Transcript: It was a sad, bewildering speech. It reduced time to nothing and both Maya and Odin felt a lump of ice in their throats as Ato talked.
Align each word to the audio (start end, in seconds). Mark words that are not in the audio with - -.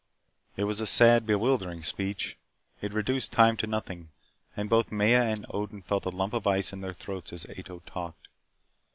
It 0.57 0.63
was 0.63 0.81
a 0.81 0.87
sad, 0.87 1.27
bewildering 1.27 1.83
speech. 1.83 2.35
It 2.81 2.91
reduced 2.91 3.31
time 3.31 3.55
to 3.57 3.67
nothing 3.67 4.09
and 4.57 4.67
both 4.67 4.91
Maya 4.91 5.21
and 5.25 5.45
Odin 5.51 5.83
felt 5.83 6.07
a 6.07 6.09
lump 6.09 6.33
of 6.33 6.47
ice 6.47 6.73
in 6.73 6.81
their 6.81 6.93
throats 6.95 7.31
as 7.31 7.45
Ato 7.55 7.83
talked. 7.85 8.27